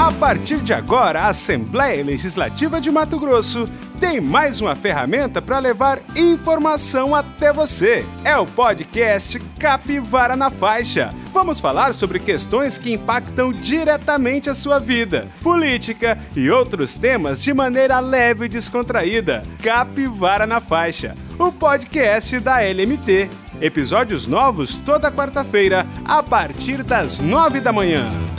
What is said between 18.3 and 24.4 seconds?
e descontraída. Capivara na Faixa, o podcast da LMT. Episódios